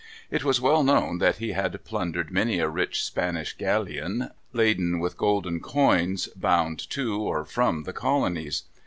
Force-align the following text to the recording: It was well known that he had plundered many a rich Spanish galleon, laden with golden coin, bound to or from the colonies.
It 0.31 0.43
was 0.43 0.59
well 0.59 0.81
known 0.81 1.19
that 1.19 1.35
he 1.35 1.51
had 1.51 1.83
plundered 1.85 2.31
many 2.31 2.57
a 2.57 2.67
rich 2.67 3.05
Spanish 3.05 3.53
galleon, 3.53 4.31
laden 4.51 4.99
with 4.99 5.15
golden 5.15 5.59
coin, 5.59 6.17
bound 6.35 6.79
to 6.89 7.19
or 7.21 7.45
from 7.45 7.83
the 7.83 7.93
colonies. 7.93 8.63